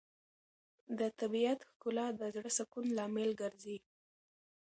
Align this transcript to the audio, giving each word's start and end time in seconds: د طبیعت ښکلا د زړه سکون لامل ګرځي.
د 0.99 1.01
طبیعت 1.19 1.59
ښکلا 1.69 2.07
د 2.19 2.21
زړه 2.35 2.51
سکون 2.57 2.85
لامل 2.97 3.29
ګرځي. 3.41 3.77